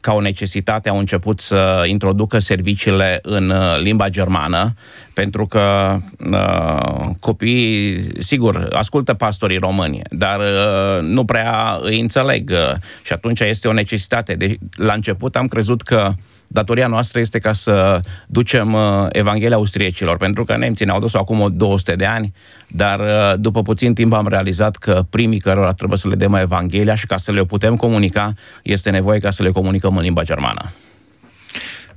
ca 0.00 0.12
o 0.12 0.20
necesitate, 0.20 0.88
au 0.88 0.98
început 0.98 1.40
să 1.40 1.84
introducă 1.86 2.38
serviciile 2.38 3.18
în 3.22 3.50
uh, 3.50 3.80
limba 3.80 4.08
germană 4.08 4.74
pentru 5.20 5.46
că 5.46 5.96
uh, 6.30 7.10
copiii, 7.18 8.12
sigur, 8.18 8.68
ascultă 8.72 9.14
pastorii 9.14 9.58
români, 9.58 10.00
dar 10.10 10.38
uh, 10.38 11.02
nu 11.02 11.24
prea 11.24 11.78
îi 11.82 12.00
înțeleg 12.00 12.50
uh, 12.50 12.76
și 13.02 13.12
atunci 13.12 13.40
este 13.40 13.68
o 13.68 13.72
necesitate. 13.72 14.34
De, 14.34 14.56
la 14.76 14.92
început 14.92 15.36
am 15.36 15.46
crezut 15.46 15.82
că 15.82 16.12
datoria 16.46 16.86
noastră 16.86 17.20
este 17.20 17.38
ca 17.38 17.52
să 17.52 18.00
ducem 18.26 18.72
uh, 18.72 19.06
Evanghelia 19.08 19.56
austriecilor, 19.56 20.16
pentru 20.16 20.44
că 20.44 20.56
nemții 20.56 20.86
ne-au 20.86 21.00
dus 21.00 21.14
acum 21.14 21.52
200 21.52 21.92
de 21.92 22.04
ani, 22.04 22.32
dar 22.66 23.00
uh, 23.00 23.32
după 23.38 23.62
puțin 23.62 23.94
timp 23.94 24.12
am 24.12 24.28
realizat 24.28 24.76
că 24.76 25.04
primii 25.10 25.40
cărora 25.40 25.72
trebuie 25.72 25.98
să 25.98 26.08
le 26.08 26.14
dăm 26.14 26.34
Evanghelia 26.34 26.94
și 26.94 27.06
ca 27.06 27.16
să 27.16 27.32
le 27.32 27.44
putem 27.44 27.76
comunica, 27.76 28.32
este 28.62 28.90
nevoie 28.90 29.18
ca 29.18 29.30
să 29.30 29.42
le 29.42 29.50
comunicăm 29.50 29.96
în 29.96 30.02
limba 30.02 30.22
germană. 30.22 30.72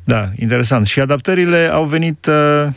Da, 0.03 0.29
interesant. 0.39 0.85
Și 0.85 0.99
adaptările 0.99 1.69
au 1.71 1.83
venit 1.83 2.25
uh, 2.25 2.67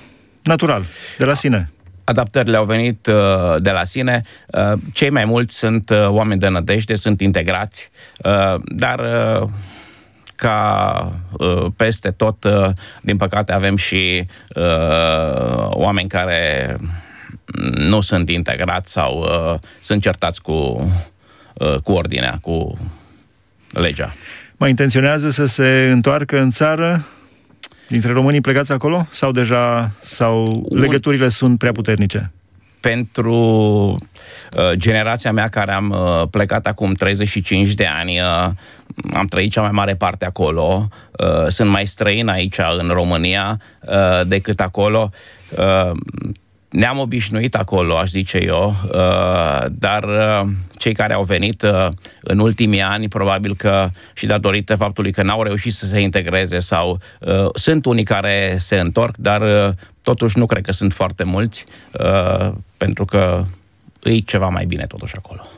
natural, 0.47 0.85
de 1.19 1.25
la 1.25 1.35
sine. 1.35 1.71
Adaptările 2.05 2.57
au 2.57 2.65
venit 2.65 3.07
uh, 3.07 3.15
de 3.59 3.71
la 3.71 3.85
sine. 3.85 4.23
Uh, 4.47 4.73
cei 4.93 5.11
mai 5.11 5.25
mulți 5.25 5.57
sunt 5.57 5.91
uh, 5.91 6.07
oameni 6.09 6.41
de 6.41 6.49
nădejde, 6.49 6.95
sunt 6.95 7.21
integrați, 7.21 7.91
uh, 8.25 8.55
dar 8.65 8.99
uh, 8.99 9.49
ca 10.37 11.13
uh, 11.33 11.67
peste 11.77 12.11
tot, 12.11 12.45
uh, 12.45 12.69
din 13.03 13.17
păcate, 13.17 13.53
avem 13.53 13.77
și 13.77 14.27
uh, 14.55 15.69
oameni 15.71 16.09
care 16.09 16.77
nu 17.75 18.01
sunt 18.01 18.29
integrați 18.29 18.93
sau 18.93 19.19
uh, 19.19 19.59
sunt 19.81 20.03
certați 20.03 20.43
cu, 20.43 20.53
uh, 21.55 21.75
cu 21.83 21.93
ordinea, 21.93 22.39
cu 22.41 22.79
legea. 23.71 24.15
Mai 24.57 24.71
intenționează 24.71 25.31
să 25.31 25.47
se 25.47 25.89
întoarcă 25.93 26.41
în 26.41 26.51
țară 26.51 27.05
dintre 27.89 28.13
românii 28.13 28.41
plecați 28.41 28.73
acolo? 28.73 29.07
Sau 29.11 29.31
deja 29.31 29.91
sau 30.01 30.67
legăturile 30.71 31.29
sunt 31.29 31.59
prea 31.59 31.73
puternice? 31.73 32.33
Pentru 32.81 33.35
uh, 34.53 34.73
generația 34.73 35.33
mea 35.33 35.49
care 35.49 35.73
am 35.73 35.91
uh, 35.91 36.29
plecat 36.31 36.67
acum 36.67 36.93
35 36.93 37.75
de 37.75 37.87
ani, 37.87 38.21
uh, 38.21 38.49
am 39.13 39.27
trăit 39.27 39.51
cea 39.51 39.61
mai 39.61 39.71
mare 39.71 39.95
parte 39.95 40.25
acolo, 40.25 40.89
uh, 41.19 41.47
sunt 41.49 41.71
mai 41.71 41.87
străin 41.87 42.29
aici 42.29 42.59
în 42.79 42.89
România 42.89 43.61
uh, 43.81 44.27
decât 44.27 44.61
acolo. 44.61 45.11
Uh, 46.77 46.83
ne-am 46.83 46.99
obișnuit 46.99 47.55
acolo, 47.55 47.97
aș 47.97 48.09
zice 48.09 48.39
eu, 48.39 48.75
uh, 48.93 49.67
dar 49.71 50.05
uh, 50.05 50.49
cei 50.77 50.93
care 50.93 51.13
au 51.13 51.25
venit 51.25 51.63
uh, 51.63 51.89
în 52.21 52.39
ultimii 52.39 52.83
ani, 52.83 53.09
probabil 53.09 53.55
că 53.57 53.91
și 54.15 54.27
datorită 54.27 54.77
faptului 54.77 55.13
că 55.13 55.23
n-au 55.23 55.43
reușit 55.43 55.73
să 55.73 55.87
se 55.87 56.01
integreze 56.01 56.59
sau 56.59 57.01
sunt 57.55 57.87
unii 57.87 58.05
care 58.05 58.57
se 58.59 58.79
întorc, 58.79 59.17
dar 59.17 59.75
totuși 60.03 60.39
nu 60.39 60.47
cred 60.47 60.65
că 60.65 60.73
sunt 60.73 60.93
foarte 60.93 61.25
mulți, 61.25 61.65
pentru 62.77 63.05
că 63.05 63.45
îi 64.01 64.23
ceva 64.23 64.49
mai 64.49 64.65
bine 64.65 64.87
totuși 64.87 65.15
acolo. 65.17 65.49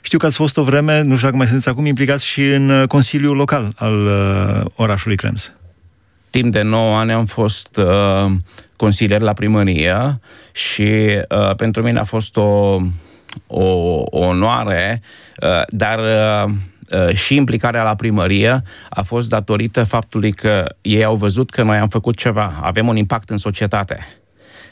Știu 0.00 0.18
că 0.18 0.26
ați 0.26 0.36
fost 0.36 0.56
o 0.56 0.62
vreme, 0.62 1.00
nu 1.00 1.14
știu 1.14 1.26
dacă 1.26 1.36
mai 1.36 1.46
sunteți 1.46 1.68
acum 1.68 1.86
implicați 1.86 2.26
și 2.26 2.42
în 2.42 2.84
Consiliul 2.86 3.36
Local 3.36 3.72
al 3.76 4.08
orașului 4.76 5.16
Krems. 5.16 5.52
Timp 6.32 6.52
de 6.52 6.62
9 6.62 6.96
ani 6.96 7.12
am 7.12 7.26
fost 7.26 7.76
uh, 7.76 8.32
consilier 8.76 9.20
la 9.20 9.32
primărie 9.32 10.20
și 10.52 10.82
uh, 11.28 11.54
pentru 11.56 11.82
mine 11.82 11.98
a 11.98 12.04
fost 12.04 12.36
o, 12.36 12.80
o, 13.46 13.64
o 14.04 14.18
onoare, 14.18 15.02
uh, 15.42 15.62
dar 15.68 15.98
uh, 15.98 16.52
uh, 17.06 17.14
și 17.14 17.36
implicarea 17.36 17.82
la 17.82 17.94
primărie 17.94 18.62
a 18.90 19.02
fost 19.02 19.28
datorită 19.28 19.84
faptului 19.84 20.32
că 20.32 20.74
ei 20.80 21.04
au 21.04 21.16
văzut 21.16 21.50
că 21.50 21.62
noi 21.62 21.76
am 21.76 21.88
făcut 21.88 22.16
ceva, 22.16 22.60
avem 22.62 22.88
un 22.88 22.96
impact 22.96 23.30
în 23.30 23.36
societate 23.36 24.21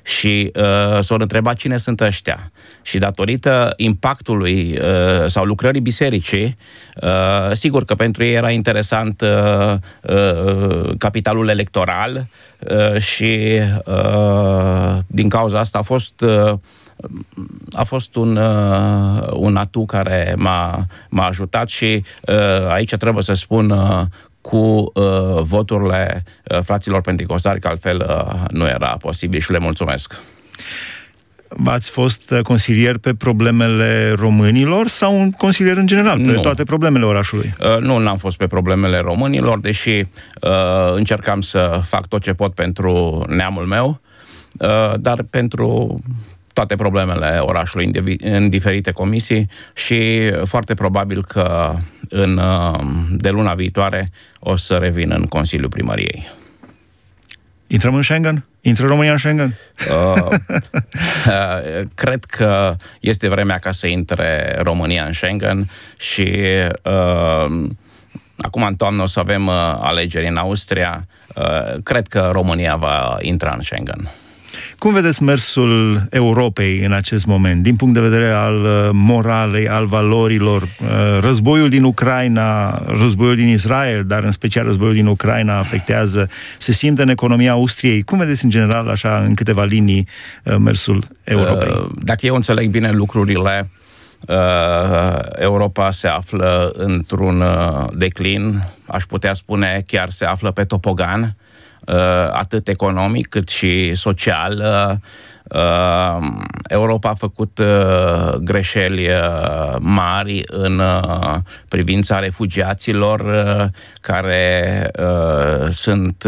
și 0.03 0.53
uh, 0.57 1.01
s-au 1.01 1.17
întrebat 1.21 1.57
cine 1.57 1.77
sunt 1.77 2.01
ăștia. 2.01 2.53
Și 2.83 2.99
datorită 2.99 3.73
impactului 3.77 4.79
uh, 4.79 5.27
sau 5.27 5.45
lucrării 5.45 5.81
bisericii, 5.81 6.57
uh, 7.03 7.51
sigur 7.53 7.85
că 7.85 7.95
pentru 7.95 8.25
ei 8.25 8.35
era 8.35 8.51
interesant 8.51 9.21
uh, 9.21 9.75
uh, 10.03 10.91
capitalul 10.99 11.49
electoral 11.49 12.27
uh, 12.59 13.01
și 13.01 13.61
uh, 13.85 14.99
din 15.07 15.29
cauza 15.29 15.59
asta 15.59 15.79
a 15.79 15.83
fost 15.83 16.21
uh, 16.21 16.53
a 17.73 17.85
fost 17.85 18.15
un, 18.15 18.37
uh, 18.37 19.29
un 19.33 19.57
atu 19.57 19.85
care 19.85 20.35
m-a, 20.37 20.87
m-a 21.09 21.27
ajutat 21.27 21.69
și 21.69 22.05
uh, 22.21 22.69
aici 22.69 22.95
trebuie 22.95 23.23
să 23.23 23.33
spun 23.33 23.71
uh, 23.71 24.03
cu 24.41 24.57
uh, 24.57 25.41
voturile 25.41 26.23
uh, 26.45 26.59
fraților 26.63 27.01
pentecostali, 27.01 27.61
că 27.61 27.69
altfel 27.69 28.07
uh, 28.09 28.41
nu 28.51 28.67
era 28.67 28.97
posibil 29.01 29.41
și 29.41 29.51
le 29.51 29.59
mulțumesc. 29.59 30.21
Ați 31.65 31.91
fost 31.91 32.31
uh, 32.31 32.41
consilier 32.41 32.99
pe 32.99 33.15
problemele 33.15 34.15
românilor 34.19 34.87
sau 34.87 35.21
un 35.21 35.31
consilier 35.31 35.77
în 35.77 35.87
general, 35.87 36.21
pe 36.21 36.31
nu. 36.31 36.41
toate 36.41 36.63
problemele 36.63 37.05
orașului? 37.05 37.55
Uh, 37.61 37.79
nu, 37.79 37.99
n-am 37.99 38.17
fost 38.17 38.37
pe 38.37 38.47
problemele 38.47 38.99
românilor, 38.99 39.61
deși 39.61 39.91
uh, 39.91 40.95
încercam 40.95 41.41
să 41.41 41.81
fac 41.85 42.07
tot 42.07 42.23
ce 42.23 42.33
pot 42.33 42.55
pentru 42.55 43.25
neamul 43.29 43.65
meu, 43.65 44.01
uh, 44.59 44.93
dar 44.97 45.23
pentru 45.31 45.99
toate 46.53 46.77
problemele 46.77 47.39
orașului 47.41 47.91
în, 47.93 48.17
în 48.35 48.49
diferite 48.49 48.91
comisii 48.91 49.49
și 49.75 50.31
foarte 50.45 50.75
probabil 50.75 51.25
că 51.25 51.77
în, 52.11 52.37
uh, 52.37 52.81
de 53.11 53.31
luna 53.31 53.55
viitoare 53.55 54.11
o 54.39 54.57
să 54.57 54.77
revin 54.77 55.11
în 55.11 55.25
Consiliul 55.25 55.69
Primăriei. 55.69 56.31
Intrăm 57.67 57.95
în 57.95 58.03
Schengen? 58.03 58.45
Intră 58.61 58.87
România 58.87 59.13
în 59.13 59.19
Schengen? 59.19 59.55
Uh, 59.91 60.27
uh, 61.27 61.87
cred 61.95 62.25
că 62.25 62.77
este 63.01 63.29
vremea 63.29 63.59
ca 63.59 63.73
să 63.73 63.87
intre 63.87 64.59
România 64.63 65.05
în 65.05 65.13
Schengen 65.13 65.71
și 65.97 66.33
uh, 66.83 67.69
acum 68.37 68.63
în 68.63 68.77
toamnă 68.77 69.03
o 69.03 69.07
să 69.07 69.21
avem 69.21 69.47
uh, 69.47 69.55
alegeri 69.81 70.27
în 70.29 70.37
Austria. 70.37 71.07
Uh, 71.35 71.83
cred 71.83 72.07
că 72.07 72.29
România 72.33 72.77
va 72.77 73.17
intra 73.21 73.53
în 73.55 73.61
Schengen. 73.61 74.11
Cum 74.79 74.93
vedeți 74.93 75.23
mersul 75.23 76.03
Europei 76.11 76.79
în 76.85 76.93
acest 76.93 77.27
moment, 77.27 77.63
din 77.63 77.77
punct 77.77 77.95
de 77.95 78.01
vedere 78.01 78.29
al 78.29 78.61
uh, 78.61 78.89
moralei, 78.93 79.69
al 79.69 79.87
valorilor? 79.87 80.63
Uh, 80.63 80.69
războiul 81.21 81.69
din 81.69 81.85
Ucraina, 81.85 82.79
războiul 82.87 83.37
din 83.37 83.49
Israel, 83.49 84.05
dar 84.07 84.23
în 84.23 84.31
special 84.31 84.65
războiul 84.65 84.95
din 84.95 85.07
Ucraina 85.07 85.59
afectează, 85.59 86.29
se 86.59 86.73
simte 86.73 87.03
în 87.03 87.09
economia 87.09 87.53
Austriei. 87.53 88.03
Cum 88.03 88.19
vedeți 88.19 88.45
în 88.45 88.51
general, 88.51 88.89
așa, 88.89 89.19
în 89.27 89.35
câteva 89.35 89.65
linii, 89.65 90.09
uh, 90.45 90.57
mersul 90.59 91.05
Europei? 91.25 91.91
Dacă 91.99 92.27
eu 92.27 92.35
înțeleg 92.35 92.71
bine 92.71 92.91
lucrurile, 92.91 93.71
Europa 95.39 95.91
se 95.91 96.07
află 96.07 96.73
într-un 96.77 97.45
declin, 97.93 98.63
aș 98.87 99.05
putea 99.05 99.35
spune 99.35 99.83
chiar 99.87 100.11
se 100.11 100.25
află 100.25 100.51
pe 100.51 100.65
topogan, 100.65 101.37
atât 102.33 102.69
economic 102.69 103.29
cât 103.29 103.49
și 103.49 103.95
social. 103.95 104.63
Europa 106.69 107.09
a 107.09 107.15
făcut 107.15 107.61
greșeli 108.41 109.09
mari 109.79 110.43
în 110.47 110.83
privința 111.69 112.19
refugiaților 112.19 113.23
care 114.01 114.91
sunt 115.71 116.25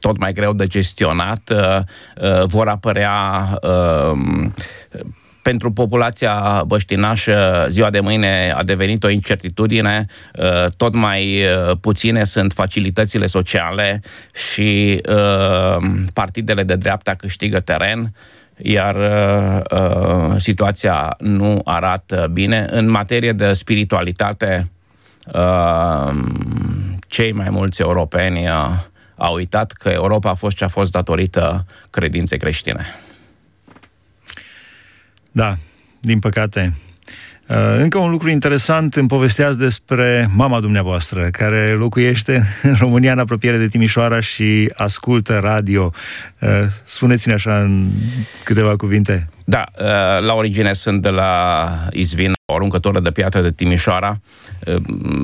tot 0.00 0.18
mai 0.18 0.32
greu 0.32 0.52
de 0.52 0.66
gestionat. 0.66 1.52
Vor 2.46 2.68
apărea 2.68 3.58
pentru 5.44 5.72
populația 5.72 6.64
băștinașă, 6.66 7.66
ziua 7.68 7.90
de 7.90 8.00
mâine 8.00 8.52
a 8.56 8.62
devenit 8.62 9.04
o 9.04 9.08
incertitudine, 9.08 10.06
uh, 10.38 10.70
tot 10.76 10.94
mai 10.94 11.42
uh, 11.42 11.76
puține 11.80 12.24
sunt 12.24 12.52
facilitățile 12.52 13.26
sociale 13.26 14.00
și 14.34 15.00
uh, 15.08 15.76
partidele 16.12 16.62
de 16.62 16.76
dreapta 16.76 17.14
câștigă 17.14 17.60
teren 17.60 18.12
iar 18.56 18.94
uh, 18.94 20.34
situația 20.36 21.16
nu 21.18 21.60
arată 21.64 22.28
bine. 22.32 22.66
În 22.70 22.88
materie 22.88 23.32
de 23.32 23.52
spiritualitate, 23.52 24.70
uh, 25.34 26.14
cei 27.08 27.32
mai 27.32 27.50
mulți 27.50 27.80
europeni 27.80 28.46
uh, 28.46 28.52
au 29.16 29.34
uitat 29.34 29.72
că 29.72 29.88
Europa 29.88 30.30
a 30.30 30.34
fost 30.34 30.56
ce 30.56 30.64
a 30.64 30.68
fost 30.68 30.92
datorită 30.92 31.66
credinței 31.90 32.38
creștine. 32.38 32.84
Da, 35.36 35.56
din 36.00 36.18
păcate. 36.18 36.72
Uh, 37.48 37.56
încă 37.78 37.98
un 37.98 38.10
lucru 38.10 38.30
interesant, 38.30 38.94
îmi 38.94 39.08
povesteați 39.08 39.58
despre 39.58 40.30
mama 40.34 40.60
dumneavoastră, 40.60 41.28
care 41.30 41.72
locuiește 41.72 42.42
în 42.62 42.74
România, 42.78 43.12
în 43.12 43.18
apropiere 43.18 43.56
de 43.56 43.68
Timișoara 43.68 44.20
și 44.20 44.70
ascultă 44.74 45.38
radio. 45.38 45.92
Uh, 46.40 46.48
spuneți-ne 46.84 47.34
așa 47.34 47.60
în 47.60 47.88
câteva 48.44 48.76
cuvinte. 48.76 49.26
Da, 49.44 49.64
uh, 49.78 50.26
la 50.26 50.34
origine 50.34 50.72
sunt 50.72 51.02
de 51.02 51.08
la 51.08 51.68
Izvin, 51.90 52.32
o 52.52 52.54
aruncătoră 52.54 53.00
de 53.00 53.10
piatră 53.10 53.40
de 53.40 53.50
Timișoara. 53.50 54.20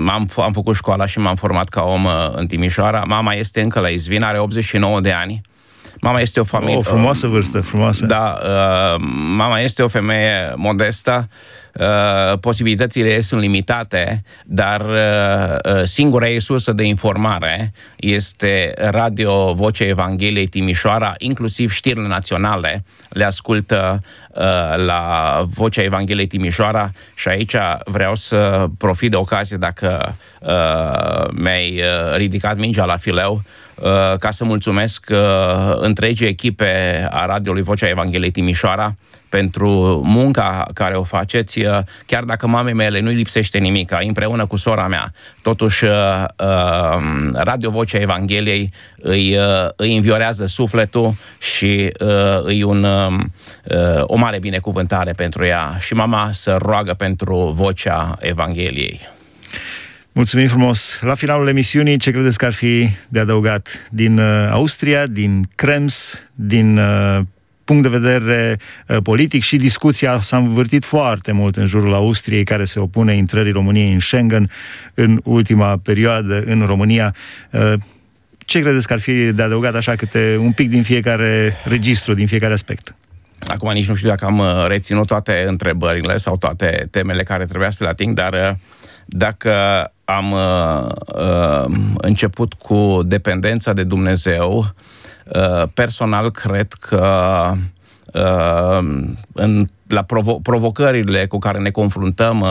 Am, 0.06 0.28
am 0.36 0.52
făcut 0.52 0.76
școala 0.76 1.06
și 1.06 1.18
m-am 1.18 1.36
format 1.36 1.68
ca 1.68 1.82
om 1.82 2.06
în 2.34 2.46
Timișoara. 2.46 3.04
Mama 3.06 3.32
este 3.32 3.60
încă 3.60 3.80
la 3.80 3.88
Izvin, 3.88 4.22
are 4.22 4.38
89 4.38 5.00
de 5.00 5.12
ani 5.12 5.40
Mama 6.00 6.20
este 6.20 6.40
o 6.40 6.44
familie... 6.44 6.76
O 6.76 6.82
frumoasă 6.82 7.26
vârstă, 7.26 7.60
frumoasă. 7.60 8.06
Da, 8.06 8.38
uh, 8.42 9.02
mama 9.36 9.60
este 9.60 9.82
o 9.82 9.88
femeie 9.88 10.52
modestă, 10.56 11.28
uh, 11.74 12.38
posibilitățile 12.38 13.20
sunt 13.20 13.40
limitate, 13.40 14.22
dar 14.44 14.80
uh, 14.80 15.82
singura 15.82 16.28
ei 16.28 16.40
sursă 16.40 16.72
de 16.72 16.82
informare 16.82 17.72
este 17.96 18.74
Radio 18.76 19.52
Vocea 19.52 19.84
Evangheliei 19.84 20.46
Timișoara, 20.46 21.14
inclusiv 21.18 21.72
știrile 21.72 22.06
naționale 22.06 22.84
le 23.08 23.24
ascultă 23.24 24.02
la 24.76 25.42
Vocea 25.54 25.82
Evangheliei 25.82 26.26
Timișoara 26.26 26.90
și 27.14 27.28
aici 27.28 27.56
vreau 27.84 28.14
să 28.14 28.66
profit 28.78 29.10
de 29.10 29.16
ocazie 29.16 29.56
dacă 29.56 30.14
mi-ai 31.30 31.82
ridicat 32.16 32.56
mingea 32.56 32.84
la 32.84 32.96
fileu 32.96 33.42
Uh, 33.42 33.69
ca 34.18 34.30
să 34.30 34.44
mulțumesc 34.44 35.06
uh, 35.10 35.18
întregii 35.74 36.26
echipe 36.26 37.06
a 37.10 37.26
radioului 37.26 37.62
Vocea 37.62 37.88
Evangheliei 37.88 38.30
Timișoara 38.30 38.94
pentru 39.28 40.00
munca 40.04 40.66
care 40.74 40.94
o 40.94 41.02
faceți, 41.02 41.60
uh, 41.60 41.78
chiar 42.06 42.24
dacă 42.24 42.46
mamei 42.46 42.72
mele 42.72 43.00
nu-i 43.00 43.14
lipsește 43.14 43.58
nimic, 43.58 43.96
împreună 44.06 44.46
cu 44.46 44.56
sora 44.56 44.86
mea. 44.86 45.12
Totuși, 45.42 45.84
Radio 47.32 47.70
Vocea 47.70 47.98
Evangheliei 47.98 48.72
îi, 48.96 49.36
îi 49.76 49.96
înviorează 49.96 50.46
sufletul 50.46 51.14
și 51.38 51.92
îi 52.42 52.62
un, 52.62 52.86
o 54.02 54.16
mare 54.16 54.38
binecuvântare 54.38 55.12
pentru 55.12 55.44
ea. 55.44 55.76
Și 55.78 55.94
mama 55.94 56.28
să 56.32 56.56
roagă 56.58 56.94
pentru 56.94 57.50
Vocea 57.54 58.16
Evangheliei. 58.20 59.00
Mulțumim 60.12 60.46
frumos! 60.46 60.98
La 61.00 61.14
finalul 61.14 61.48
emisiunii, 61.48 61.96
ce 61.96 62.10
credeți 62.10 62.38
că 62.38 62.44
ar 62.44 62.52
fi 62.52 62.88
de 63.08 63.18
adăugat 63.18 63.88
din 63.90 64.18
uh, 64.18 64.48
Austria, 64.50 65.06
din 65.06 65.48
Krems, 65.54 66.22
din 66.34 66.78
uh, 66.78 67.20
punct 67.64 67.82
de 67.82 67.98
vedere 67.98 68.56
uh, 68.88 68.96
politic 69.02 69.42
și 69.42 69.56
discuția 69.56 70.20
s-a 70.20 70.36
învârtit 70.36 70.84
foarte 70.84 71.32
mult 71.32 71.56
în 71.56 71.66
jurul 71.66 71.94
Austriei, 71.94 72.44
care 72.44 72.64
se 72.64 72.80
opune 72.80 73.14
intrării 73.14 73.52
României 73.52 73.92
în 73.92 73.98
Schengen 73.98 74.50
în 74.94 75.20
ultima 75.24 75.76
perioadă 75.82 76.42
în 76.46 76.62
România. 76.66 77.14
Uh, 77.50 77.72
ce 78.38 78.60
credeți 78.60 78.86
că 78.86 78.92
ar 78.92 79.00
fi 79.00 79.32
de 79.32 79.42
adăugat 79.42 79.74
așa 79.74 79.94
câte 79.94 80.36
un 80.40 80.52
pic 80.52 80.68
din 80.68 80.82
fiecare 80.82 81.56
registru, 81.64 82.14
din 82.14 82.26
fiecare 82.26 82.52
aspect? 82.52 82.94
Acum 83.38 83.72
nici 83.72 83.88
nu 83.88 83.94
știu 83.94 84.08
dacă 84.08 84.24
am 84.24 84.38
uh, 84.38 84.66
reținut 84.66 85.06
toate 85.06 85.44
întrebările 85.48 86.16
sau 86.16 86.36
toate 86.36 86.88
temele 86.90 87.22
care 87.22 87.44
trebuia 87.44 87.70
să 87.70 87.84
le 87.84 87.90
ating, 87.90 88.14
dar 88.14 88.32
uh, 88.32 88.56
dacă 89.12 89.52
am 90.04 90.32
uh, 90.32 90.86
uh, 91.14 91.76
început 91.96 92.52
cu 92.52 93.00
dependența 93.04 93.72
de 93.72 93.82
Dumnezeu, 93.82 94.74
uh, 95.24 95.68
personal 95.74 96.30
cred 96.30 96.72
că 96.72 97.52
uh, 98.12 98.78
în, 99.32 99.66
la 99.88 100.02
provo- 100.02 100.42
provocările 100.42 101.26
cu 101.26 101.38
care 101.38 101.58
ne 101.58 101.70
confruntăm 101.70 102.40
uh, 102.40 102.48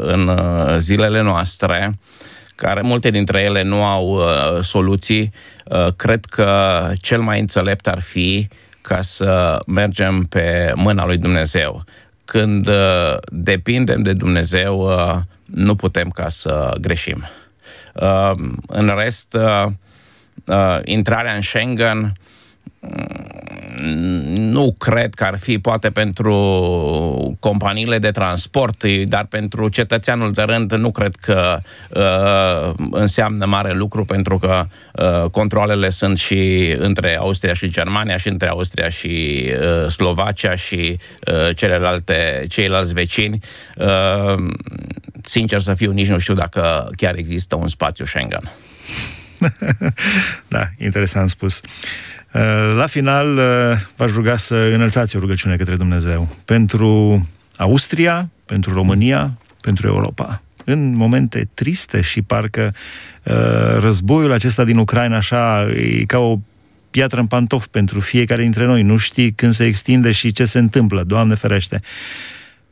în 0.00 0.28
uh, 0.28 0.76
zilele 0.78 1.20
noastre, 1.22 1.98
care 2.56 2.80
multe 2.80 3.10
dintre 3.10 3.40
ele 3.40 3.62
nu 3.62 3.84
au 3.84 4.08
uh, 4.08 4.62
soluții, 4.62 5.32
uh, 5.64 5.86
cred 5.96 6.24
că 6.24 6.80
cel 7.00 7.20
mai 7.20 7.40
înțelept 7.40 7.86
ar 7.86 8.00
fi 8.00 8.48
ca 8.80 9.02
să 9.02 9.58
mergem 9.66 10.24
pe 10.24 10.72
mâna 10.74 11.06
lui 11.06 11.18
Dumnezeu. 11.18 11.84
Când 12.24 12.66
uh, 12.66 13.16
depindem 13.30 14.02
de 14.02 14.12
Dumnezeu, 14.12 14.78
uh, 14.78 15.18
nu 15.54 15.74
putem 15.74 16.10
ca 16.10 16.28
să 16.28 16.76
greșim. 16.80 17.24
Uh, 17.94 18.32
în 18.66 18.92
rest, 18.96 19.34
uh, 19.34 19.66
uh, 20.46 20.78
intrarea 20.84 21.34
în 21.34 21.42
Schengen 21.42 22.12
nu 24.34 24.74
cred 24.78 25.14
că 25.14 25.24
ar 25.24 25.38
fi 25.38 25.58
poate 25.58 25.90
pentru 25.90 26.36
companiile 27.40 27.98
de 27.98 28.10
transport, 28.10 28.84
dar 28.84 29.24
pentru 29.24 29.68
cetățeanul 29.68 30.32
de 30.32 30.42
rând 30.42 30.72
nu 30.72 30.90
cred 30.90 31.14
că 31.16 31.58
uh, 31.88 32.74
înseamnă 32.90 33.46
mare 33.46 33.72
lucru 33.72 34.04
pentru 34.04 34.38
că 34.38 34.66
uh, 34.92 35.30
controlele 35.30 35.90
sunt 35.90 36.18
și 36.18 36.74
între 36.78 37.16
Austria 37.18 37.54
și 37.54 37.70
Germania 37.70 38.16
și 38.16 38.28
între 38.28 38.48
Austria 38.48 38.88
și 38.88 39.44
uh, 39.60 39.88
Slovacia 39.88 40.54
și 40.54 40.98
uh, 41.32 41.56
celelalte, 41.56 42.44
ceilalți 42.48 42.92
vecini. 42.92 43.38
Uh, 43.76 44.34
sincer 45.22 45.60
să 45.60 45.74
fiu, 45.74 45.90
nici 45.90 46.08
nu 46.08 46.18
știu 46.18 46.34
dacă 46.34 46.90
chiar 46.96 47.14
există 47.16 47.56
un 47.56 47.68
spațiu 47.68 48.04
Schengen. 48.04 48.50
da, 50.48 50.68
interesant 50.78 51.30
spus. 51.30 51.60
Uh, 51.60 52.11
la 52.76 52.86
final, 52.86 53.36
uh, 53.36 53.42
v-aș 53.96 54.12
ruga 54.12 54.36
să 54.36 54.54
înălțați 54.54 55.16
o 55.16 55.18
rugăciune 55.18 55.56
către 55.56 55.76
Dumnezeu 55.76 56.36
pentru 56.44 57.26
Austria, 57.56 58.30
pentru 58.46 58.72
România, 58.72 59.38
pentru 59.60 59.86
Europa. 59.86 60.42
În 60.64 60.94
momente 60.94 61.48
triste 61.54 62.00
și 62.00 62.22
parcă 62.22 62.74
uh, 63.22 63.34
războiul 63.78 64.32
acesta 64.32 64.64
din 64.64 64.76
Ucraina 64.76 65.16
așa 65.16 65.68
e 65.70 66.04
ca 66.04 66.18
o 66.18 66.38
piatră 66.90 67.20
în 67.20 67.26
pantof 67.26 67.66
pentru 67.66 68.00
fiecare 68.00 68.42
dintre 68.42 68.64
noi. 68.64 68.82
Nu 68.82 68.96
știi 68.96 69.32
când 69.32 69.52
se 69.52 69.64
extinde 69.64 70.10
și 70.10 70.32
ce 70.32 70.44
se 70.44 70.58
întâmplă, 70.58 71.02
Doamne 71.02 71.34
ferește. 71.34 71.80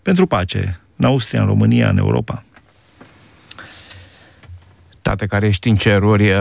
Pentru 0.03 0.27
pace, 0.27 0.81
în 0.97 1.05
Austria, 1.05 1.41
în 1.41 1.47
România, 1.47 1.89
în 1.89 1.99
Europa. 1.99 2.45
Tate 5.03 5.27
care 5.27 5.47
ești 5.47 5.69
în 5.69 5.77
ceruri, 5.77 6.33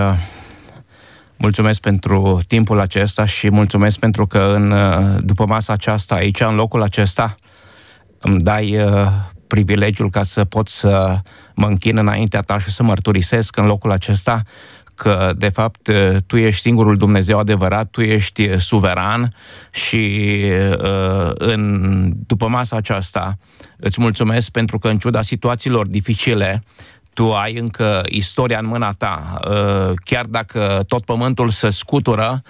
Mulțumesc 1.41 1.82
pentru 1.82 2.39
timpul 2.47 2.80
acesta 2.80 3.25
și 3.25 3.49
mulțumesc 3.49 3.99
pentru 3.99 4.28
că 4.28 4.39
în, 4.39 4.73
după 5.19 5.45
masa 5.45 5.73
aceasta, 5.73 6.15
aici, 6.15 6.39
în 6.39 6.56
locul 6.56 6.82
acesta, 6.82 7.36
îmi 8.19 8.41
dai 8.41 8.82
uh, 8.84 9.08
privilegiul 9.47 10.10
ca 10.10 10.23
să 10.23 10.45
pot 10.45 10.67
să 10.67 11.17
mă 11.56 11.65
închin 11.65 11.97
înaintea 11.97 12.41
ta 12.41 12.58
și 12.60 12.69
să 12.69 12.84
mărturisesc 12.84 13.58
în 13.58 13.65
locul 13.65 13.91
acesta 13.91 14.41
că, 14.95 15.34
de 15.38 15.49
fapt, 15.49 15.88
uh, 15.88 16.15
tu 16.28 16.38
ești 16.38 16.62
singurul 16.62 16.97
Dumnezeu 16.97 17.39
adevărat, 17.39 17.89
tu 17.89 18.02
ești 18.02 18.60
suveran 18.60 19.34
și 19.71 20.32
uh, 20.84 21.32
în, 21.34 22.12
după 22.28 22.47
masa 22.47 22.75
aceasta 22.75 23.38
îți 23.78 24.02
mulțumesc 24.02 24.52
pentru 24.52 24.80
că, 24.80 24.88
în 24.88 24.97
ciuda 24.97 25.21
situațiilor 25.21 25.88
dificile, 25.88 26.63
tu 27.19 27.34
ai 27.34 27.58
încă 27.58 28.01
istoria 28.10 28.58
în 28.60 28.67
mâna 28.67 28.91
ta. 28.91 29.39
Uh, 29.49 29.93
chiar 30.03 30.25
dacă 30.25 30.84
tot 30.88 31.05
pământul 31.05 31.49
se 31.49 31.69
scutură, 31.69 32.41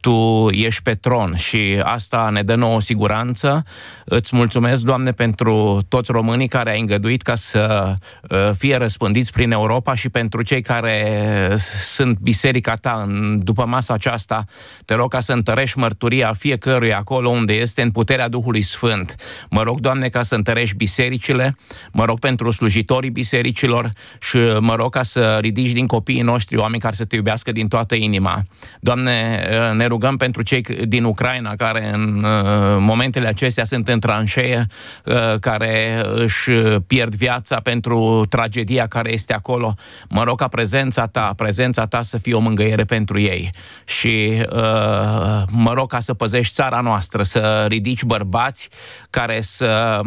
Tu 0.00 0.48
ești 0.50 0.82
pe 0.82 0.94
tron 0.94 1.36
și 1.36 1.80
asta 1.82 2.28
ne 2.32 2.42
dă 2.42 2.54
nouă 2.54 2.80
siguranță. 2.80 3.64
Îți 4.04 4.36
mulțumesc, 4.36 4.82
Doamne, 4.82 5.12
pentru 5.12 5.80
toți 5.88 6.12
românii 6.12 6.48
care 6.48 6.70
ai 6.70 6.80
îngăduit 6.80 7.22
ca 7.22 7.34
să 7.34 7.94
uh, 8.30 8.50
fie 8.58 8.76
răspândiți 8.76 9.32
prin 9.32 9.50
Europa 9.50 9.94
și 9.94 10.08
pentru 10.08 10.42
cei 10.42 10.62
care 10.62 11.54
sunt 11.80 12.18
biserica 12.18 12.74
ta 12.74 13.04
în, 13.06 13.40
după 13.44 13.66
masa 13.66 13.94
aceasta. 13.94 14.44
Te 14.84 14.94
rog 14.94 15.10
ca 15.10 15.20
să 15.20 15.32
întărești 15.32 15.78
mărturia 15.78 16.32
fiecăruia 16.32 16.98
acolo 16.98 17.28
unde 17.28 17.52
este 17.52 17.82
în 17.82 17.90
puterea 17.90 18.28
Duhului 18.28 18.62
Sfânt. 18.62 19.14
Mă 19.50 19.62
rog, 19.62 19.80
Doamne, 19.80 20.08
ca 20.08 20.22
să 20.22 20.34
întărești 20.34 20.76
bisericile, 20.76 21.56
mă 21.92 22.04
rog 22.04 22.18
pentru 22.18 22.50
slujitorii 22.50 23.10
bisericilor 23.10 23.90
și 24.20 24.38
mă 24.60 24.74
rog 24.74 24.92
ca 24.92 25.02
să 25.02 25.38
ridici 25.40 25.72
din 25.72 25.86
copiii 25.86 26.22
noștri 26.22 26.56
oameni 26.56 26.82
care 26.82 26.94
să 26.94 27.04
te 27.04 27.16
iubească 27.16 27.52
din 27.52 27.68
toată 27.68 27.94
inima. 27.94 28.42
Doamne, 28.80 29.44
ne 29.74 29.86
rugăm 29.90 30.16
pentru 30.16 30.42
cei 30.42 30.60
din 30.88 31.04
Ucraina 31.04 31.54
care 31.54 31.90
în 31.92 32.24
uh, 32.24 32.76
momentele 32.78 33.26
acestea 33.26 33.64
sunt 33.64 33.88
în 33.88 34.00
tranșee, 34.00 34.66
uh, 35.04 35.38
care 35.40 36.02
își 36.14 36.50
pierd 36.86 37.14
viața 37.14 37.56
pentru 37.56 38.26
tragedia 38.28 38.86
care 38.86 39.12
este 39.12 39.34
acolo. 39.34 39.74
Mă 40.08 40.22
rog 40.22 40.38
ca 40.38 40.48
prezența 40.48 41.06
ta, 41.06 41.32
prezența 41.36 41.86
ta 41.86 42.02
să 42.02 42.18
fie 42.18 42.34
o 42.34 42.40
mângâiere 42.40 42.84
pentru 42.84 43.18
ei. 43.18 43.50
Și 43.84 44.44
uh, 44.52 45.42
mă 45.50 45.72
rog 45.74 45.88
ca 45.88 46.00
să 46.00 46.14
păzești 46.14 46.54
țara 46.54 46.80
noastră, 46.80 47.22
să 47.22 47.64
ridici 47.68 48.02
bărbați 48.02 48.68
care 49.10 49.40
să 49.40 50.00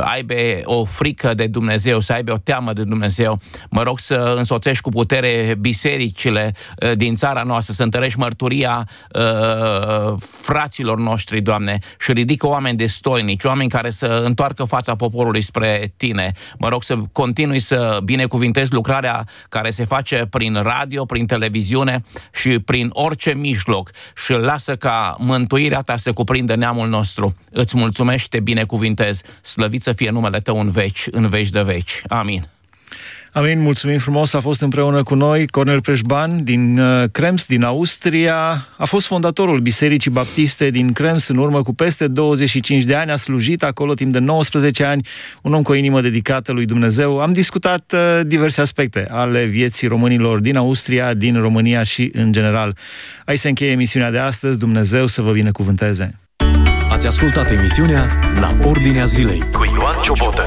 aibă 0.00 0.34
o 0.64 0.84
frică 0.84 1.34
de 1.34 1.46
Dumnezeu, 1.46 2.00
să 2.00 2.12
aibă 2.12 2.32
o 2.32 2.36
teamă 2.36 2.72
de 2.72 2.84
Dumnezeu. 2.84 3.40
Mă 3.70 3.82
rog 3.82 3.98
să 3.98 4.34
însoțești 4.36 4.82
cu 4.82 4.88
putere 4.88 5.56
bisericile 5.60 6.54
din 6.94 7.14
țara 7.14 7.42
noastră, 7.42 7.74
să 7.74 7.82
întărești 7.82 8.18
mărturia 8.18 8.63
uh, 8.68 10.14
fraților 10.18 10.98
noștri, 10.98 11.40
Doamne, 11.40 11.78
și 12.00 12.12
ridică 12.12 12.46
oameni 12.46 12.76
destoinici, 12.76 13.44
oameni 13.44 13.68
care 13.68 13.90
să 13.90 14.22
întoarcă 14.24 14.64
fața 14.64 14.94
poporului 14.94 15.40
spre 15.40 15.92
Tine. 15.96 16.32
Mă 16.58 16.68
rog 16.68 16.82
să 16.82 16.96
continui 17.12 17.58
să 17.58 18.00
binecuvintezi 18.04 18.72
lucrarea 18.72 19.26
care 19.48 19.70
se 19.70 19.84
face 19.84 20.26
prin 20.30 20.54
radio, 20.54 21.04
prin 21.04 21.26
televiziune 21.26 22.04
și 22.32 22.58
prin 22.58 22.90
orice 22.92 23.34
mijloc 23.34 23.90
și 24.16 24.32
lasă 24.32 24.76
ca 24.76 25.16
mântuirea 25.18 25.80
Ta 25.80 25.96
să 25.96 26.12
cuprindă 26.12 26.54
neamul 26.54 26.88
nostru. 26.88 27.36
Îți 27.50 27.76
mulțumesc 27.76 28.22
și 28.22 28.28
te 28.28 28.40
binecuvintez. 28.40 29.22
Slăvit 29.42 29.82
să 29.82 29.92
fie 29.92 30.10
numele 30.10 30.40
Tău 30.40 30.60
în 30.60 30.70
veci, 30.70 31.06
în 31.10 31.26
veci 31.26 31.50
de 31.50 31.62
veci. 31.62 32.02
Amin. 32.08 32.48
Amin, 33.36 33.60
mulțumim 33.60 33.98
frumos, 33.98 34.32
a 34.32 34.40
fost 34.40 34.60
împreună 34.60 35.02
cu 35.02 35.14
noi 35.14 35.46
Cornel 35.46 35.80
Preșban 35.80 36.44
din 36.44 36.78
uh, 36.78 37.04
Krems, 37.12 37.46
din 37.46 37.62
Austria. 37.62 38.66
A 38.76 38.84
fost 38.84 39.06
fondatorul 39.06 39.60
Bisericii 39.60 40.10
Baptiste 40.10 40.70
din 40.70 40.92
Krems 40.92 41.28
în 41.28 41.36
urmă 41.36 41.62
cu 41.62 41.74
peste 41.74 42.08
25 42.08 42.84
de 42.84 42.94
ani, 42.94 43.10
a 43.10 43.16
slujit 43.16 43.62
acolo 43.62 43.94
timp 43.94 44.12
de 44.12 44.18
19 44.18 44.84
ani, 44.84 45.06
un 45.42 45.52
om 45.52 45.62
cu 45.62 45.72
o 45.72 45.74
inimă 45.74 46.00
dedicată 46.00 46.52
lui 46.52 46.64
Dumnezeu. 46.64 47.20
Am 47.20 47.32
discutat 47.32 47.92
uh, 47.94 48.20
diverse 48.26 48.60
aspecte 48.60 49.06
ale 49.10 49.44
vieții 49.44 49.86
românilor 49.86 50.40
din 50.40 50.56
Austria, 50.56 51.14
din 51.14 51.40
România 51.40 51.82
și 51.82 52.10
în 52.12 52.32
general. 52.32 52.76
Aici 53.24 53.38
se 53.38 53.48
încheie 53.48 53.70
emisiunea 53.70 54.10
de 54.10 54.18
astăzi, 54.18 54.58
Dumnezeu 54.58 55.06
să 55.06 55.22
vă 55.22 55.32
binecuvânteze. 55.32 56.18
Ați 56.90 57.06
ascultat 57.06 57.50
emisiunea 57.50 58.08
La 58.40 58.56
Ordinea 58.64 59.04
Zilei 59.04 59.42
cu 59.52 59.64
Ioan 59.64 60.02
Ciobotă. 60.02 60.42